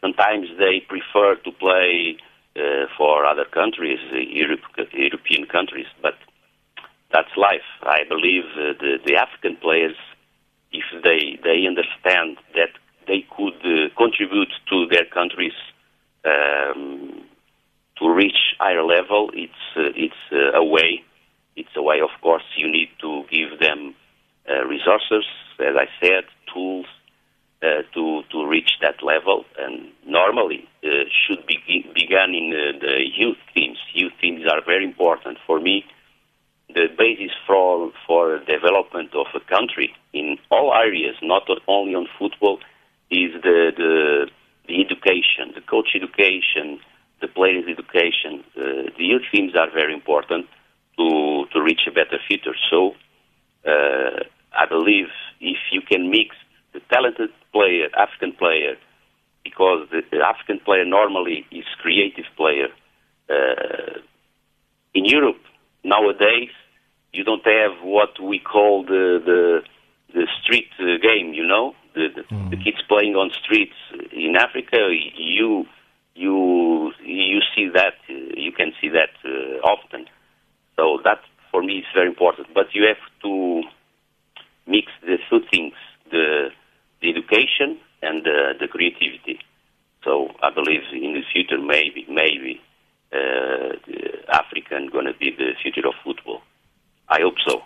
sometimes 0.00 0.48
they 0.58 0.80
prefer 0.86 1.36
to 1.36 1.50
play 1.52 2.16
uh, 2.56 2.86
for 2.96 3.26
other 3.26 3.44
countries, 3.44 3.98
uh, 4.12 4.18
Europe, 4.18 4.60
European 4.92 5.46
countries, 5.46 5.86
but 6.02 6.14
that's 7.12 7.34
life. 7.36 7.68
I 7.82 8.00
believe 8.08 8.44
uh, 8.56 8.72
the, 8.80 8.98
the 9.04 9.16
African 9.16 9.56
players, 9.56 9.96
if 10.72 10.84
they, 11.02 11.38
they 11.42 11.66
understand 11.66 12.38
that 12.54 12.72
they 13.06 13.24
could 13.36 13.60
uh, 13.64 13.94
contribute 13.96 14.52
to 14.70 14.86
their 14.90 15.04
countries 15.06 15.54
um, 16.24 17.22
to 17.98 18.10
reach 18.10 18.54
higher 18.58 18.82
level, 18.82 19.30
it's, 19.34 19.52
uh, 19.76 19.92
it's 19.94 20.54
a 20.54 20.64
way. 20.64 21.02
It's 21.54 21.74
a 21.76 21.82
way, 21.82 22.00
of 22.00 22.10
course, 22.20 22.44
you 22.58 22.70
need 22.70 22.90
to 23.00 23.24
give 23.30 23.58
them 23.58 23.94
resources, 24.68 25.24
as 25.58 25.74
I 25.74 25.86
said, 26.00 26.24
tools 26.52 26.86
uh, 27.62 27.82
to 27.94 28.22
to 28.30 28.46
reach 28.46 28.70
that 28.82 29.02
level, 29.02 29.44
and 29.58 29.88
normally 30.06 30.68
uh, 30.84 31.08
should 31.08 31.46
be 31.46 31.56
begun 31.94 32.34
in 32.34 32.52
uh, 32.52 32.78
the 32.78 32.96
youth 33.16 33.38
teams. 33.54 33.78
Youth 33.94 34.12
teams 34.20 34.42
are 34.52 34.60
very 34.64 34.84
important 34.84 35.38
for 35.46 35.58
me. 35.58 35.84
The 36.68 36.88
basis 36.98 37.32
for 37.46 37.92
for 38.06 38.38
development 38.40 39.14
of 39.14 39.26
a 39.34 39.40
country 39.40 39.94
in 40.12 40.36
all 40.50 40.74
areas, 40.74 41.16
not 41.22 41.48
only 41.66 41.94
on 41.94 42.06
football, 42.18 42.58
is 43.10 43.32
the 43.42 43.72
the, 43.74 44.26
the 44.68 44.80
education, 44.84 45.52
the 45.54 45.62
coach 45.62 45.88
education, 45.94 46.78
the 47.22 47.28
players 47.28 47.64
education. 47.68 48.44
The 49.06 49.12
youth 49.12 49.28
teams 49.32 49.54
are 49.54 49.70
very 49.70 49.94
important 49.94 50.46
to 50.98 51.44
to 51.52 51.62
reach 51.62 51.82
a 51.86 51.92
better 51.92 52.18
future. 52.28 52.56
So. 52.70 52.78
Uh, 53.66 54.22
I 54.56 54.66
believe 54.66 55.08
if 55.40 55.58
you 55.70 55.82
can 55.82 56.10
mix 56.10 56.34
the 56.72 56.80
talented 56.92 57.30
player, 57.52 57.88
African 57.96 58.32
player, 58.32 58.76
because 59.44 59.88
the, 59.90 60.02
the 60.10 60.20
African 60.24 60.60
player 60.64 60.84
normally 60.84 61.46
is 61.50 61.64
creative 61.80 62.24
player. 62.36 62.68
Uh, 63.28 64.00
in 64.94 65.04
Europe 65.04 65.42
nowadays, 65.84 66.50
you 67.12 67.24
don't 67.24 67.44
have 67.44 67.72
what 67.82 68.20
we 68.20 68.38
call 68.38 68.84
the 68.84 69.20
the, 69.24 69.60
the 70.14 70.26
street 70.42 70.70
uh, 70.80 70.96
game. 71.02 71.34
You 71.34 71.46
know, 71.46 71.74
the, 71.94 72.08
the, 72.16 72.22
mm. 72.22 72.50
the 72.50 72.56
kids 72.56 72.80
playing 72.88 73.14
on 73.14 73.30
streets. 73.30 73.76
In 74.12 74.36
Africa, 74.36 74.88
you 75.16 75.66
you 76.16 76.92
you 77.04 77.40
see 77.54 77.68
that 77.74 77.94
uh, 78.08 78.14
you 78.36 78.52
can 78.52 78.72
see 78.80 78.88
that 78.88 79.14
uh, 79.24 79.60
often. 79.66 80.06
So 80.76 80.98
that 81.04 81.20
for 81.50 81.62
me 81.62 81.78
is 81.78 81.84
very 81.94 82.08
important. 82.08 82.48
But 82.54 82.74
you 82.74 82.86
have 82.86 83.02
to 83.22 83.62
mix 84.66 84.86
the 85.02 85.18
two 85.30 85.40
things, 85.50 85.74
the, 86.10 86.50
the 87.00 87.10
education 87.10 87.78
and 88.02 88.24
the, 88.24 88.54
the 88.60 88.68
creativity. 88.68 89.38
So 90.04 90.28
I 90.42 90.50
believe 90.52 90.82
in 90.92 91.14
the 91.14 91.22
future, 91.32 91.58
maybe, 91.58 92.06
maybe 92.08 92.60
uh, 93.12 93.76
African 94.32 94.88
going 94.90 95.06
to 95.06 95.14
be 95.18 95.30
the 95.36 95.52
future 95.62 95.86
of 95.86 95.94
football. 96.04 96.42
I 97.08 97.20
hope 97.22 97.36
so. 97.46 97.62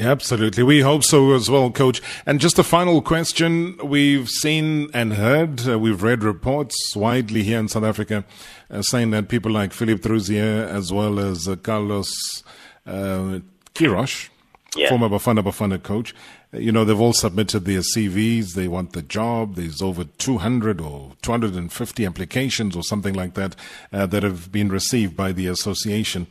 Absolutely. 0.00 0.62
We 0.62 0.80
hope 0.80 1.04
so 1.04 1.32
as 1.34 1.50
well, 1.50 1.70
Coach. 1.70 2.00
And 2.24 2.40
just 2.40 2.58
a 2.58 2.62
final 2.62 3.02
question. 3.02 3.76
We've 3.84 4.28
seen 4.28 4.88
and 4.94 5.14
heard, 5.14 5.68
uh, 5.68 5.78
we've 5.78 6.02
read 6.02 6.24
reports 6.24 6.96
widely 6.96 7.42
here 7.42 7.58
in 7.58 7.68
South 7.68 7.84
Africa 7.84 8.24
uh, 8.70 8.80
saying 8.80 9.10
that 9.10 9.28
people 9.28 9.52
like 9.52 9.74
Philippe 9.74 10.08
Troussier 10.08 10.66
as 10.66 10.92
well 10.92 11.18
as 11.20 11.46
uh, 11.46 11.56
Carlos 11.56 12.42
uh, 12.86 13.40
Queiroz 13.74 14.30
yeah. 14.76 14.88
former 14.88 15.08
Bafana 15.08 15.42
Bafana 15.42 15.82
coach. 15.82 16.14
You 16.52 16.72
know, 16.72 16.84
they've 16.84 17.00
all 17.00 17.12
submitted 17.12 17.64
their 17.64 17.80
CVs. 17.80 18.52
They 18.54 18.68
want 18.68 18.92
the 18.92 19.02
job. 19.02 19.54
There's 19.54 19.80
over 19.80 20.04
200 20.04 20.80
or 20.80 21.12
250 21.22 22.04
applications 22.04 22.76
or 22.76 22.82
something 22.82 23.14
like 23.14 23.34
that 23.34 23.56
uh, 23.92 24.06
that 24.06 24.22
have 24.22 24.52
been 24.52 24.68
received 24.68 25.16
by 25.16 25.32
the 25.32 25.46
association. 25.46 26.26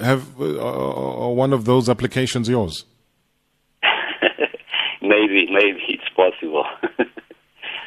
Have 0.00 0.40
uh, 0.40 1.24
uh 1.24 1.28
one 1.28 1.52
of 1.52 1.64
those 1.64 1.88
applications 1.88 2.48
yours? 2.48 2.84
maybe, 5.02 5.46
maybe 5.50 5.80
it's 5.88 6.08
possible. 6.16 6.64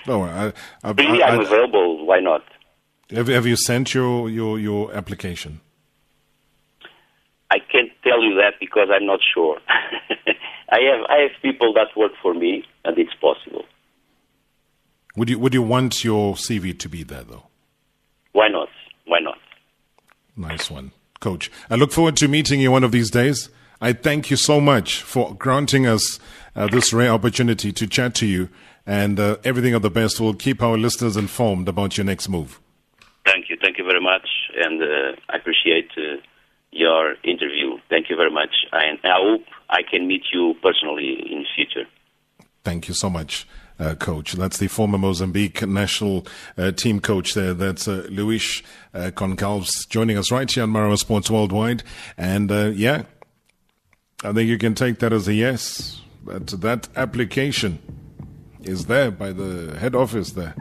no, 0.07 0.23
I, 0.23 0.53
I, 0.83 0.91
really, 0.91 1.21
I, 1.21 1.35
am 1.35 1.41
available. 1.41 2.05
Why 2.05 2.19
not? 2.19 2.43
Have, 3.11 3.27
have 3.27 3.45
you 3.45 3.55
sent 3.55 3.93
your, 3.93 4.29
your, 4.29 4.59
your 4.59 4.93
application? 4.93 5.61
I 7.49 7.59
can't 7.59 7.91
tell 8.03 8.21
you 8.21 8.35
that 8.35 8.55
because 8.59 8.89
I'm 8.91 9.05
not 9.05 9.19
sure. 9.33 9.57
I 10.69 10.79
have 10.81 11.05
I 11.09 11.21
have 11.21 11.41
people 11.41 11.73
that 11.73 11.87
work 11.95 12.11
for 12.21 12.33
me, 12.33 12.63
and 12.83 12.97
it's 12.97 13.13
possible. 13.13 13.63
Would 15.15 15.29
you 15.29 15.39
would 15.39 15.53
you 15.53 15.61
want 15.61 16.03
your 16.03 16.35
CV 16.35 16.77
to 16.77 16.89
be 16.89 17.03
there 17.03 17.23
though? 17.23 17.43
Why 18.33 18.49
not? 18.49 18.67
Why 19.05 19.19
not? 19.19 19.37
Nice 20.35 20.69
one, 20.69 20.91
Coach. 21.19 21.51
I 21.69 21.75
look 21.75 21.91
forward 21.91 22.17
to 22.17 22.27
meeting 22.27 22.59
you 22.59 22.71
one 22.71 22.83
of 22.83 22.91
these 22.91 23.09
days. 23.09 23.49
I 23.79 23.93
thank 23.93 24.31
you 24.31 24.37
so 24.37 24.59
much 24.59 25.01
for 25.01 25.35
granting 25.35 25.85
us 25.85 26.19
uh, 26.55 26.67
this 26.67 26.91
rare 26.93 27.11
opportunity 27.11 27.71
to 27.71 27.87
chat 27.87 28.15
to 28.15 28.25
you, 28.25 28.49
and 28.85 29.19
uh, 29.19 29.37
everything 29.43 29.73
of 29.73 29.81
the 29.81 29.91
best. 29.91 30.19
We'll 30.19 30.33
keep 30.33 30.63
our 30.63 30.77
listeners 30.77 31.15
informed 31.15 31.67
about 31.67 31.97
your 31.97 32.05
next 32.05 32.27
move. 32.27 32.59
Thank 33.25 33.49
you, 33.49 33.57
thank 33.61 33.77
you 33.77 33.83
very 33.83 34.01
much, 34.01 34.27
and 34.55 34.81
uh, 34.81 35.19
I 35.29 35.37
appreciate 35.37 35.89
uh, 35.97 36.21
your 36.71 37.15
interview. 37.23 37.77
Thank 37.89 38.09
you 38.09 38.15
very 38.15 38.31
much, 38.31 38.65
and 38.71 38.97
I 39.03 39.17
hope 39.21 39.43
I 39.69 39.81
can 39.89 40.07
meet 40.07 40.23
you 40.33 40.55
personally 40.63 41.19
in 41.31 41.39
the 41.39 41.47
future. 41.55 41.87
Thank 42.63 42.87
you 42.87 42.93
so 42.93 43.09
much. 43.09 43.47
Uh, 43.79 43.93
coach. 43.93 44.33
That's 44.33 44.57
the 44.57 44.67
former 44.67 44.97
Mozambique 44.97 45.61
national 45.61 46.25
uh, 46.57 46.71
team 46.71 46.99
coach 46.99 47.35
there. 47.35 47.53
That's 47.53 47.87
uh, 47.87 48.07
Luis 48.09 48.63
uh, 48.91 49.11
Gonçalves 49.13 49.87
joining 49.87 50.17
us 50.17 50.31
right 50.31 50.49
here 50.49 50.63
on 50.63 50.71
Marawa 50.71 50.97
Sports 50.97 51.29
Worldwide. 51.29 51.83
And 52.17 52.51
uh, 52.51 52.71
yeah, 52.73 53.03
I 54.23 54.33
think 54.33 54.49
you 54.49 54.57
can 54.57 54.73
take 54.73 54.97
that 54.97 55.13
as 55.13 55.27
a 55.27 55.33
yes. 55.35 56.01
That 56.25 56.47
that 56.47 56.87
application 56.95 57.77
is 58.63 58.87
there 58.87 59.11
by 59.11 59.31
the 59.31 59.77
head 59.77 59.95
office 59.95 60.31
there 60.31 60.55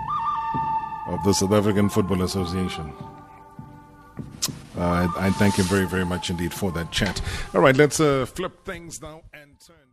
of 1.06 1.22
the 1.24 1.32
South 1.32 1.52
African 1.52 1.88
Football 1.88 2.22
Association. 2.22 2.92
Uh, 4.76 5.08
I, 5.16 5.26
I, 5.26 5.30
thank 5.30 5.54
him 5.54 5.64
very, 5.66 5.86
very 5.86 6.04
much 6.04 6.28
indeed 6.28 6.52
for 6.52 6.70
that 6.72 6.92
chat. 6.92 7.22
All 7.54 7.62
right, 7.62 7.76
let's 7.76 7.98
uh, 7.98 8.26
flip 8.26 8.64
things 8.64 9.00
now 9.00 9.22
and 9.32 9.58
turn. 9.66 9.85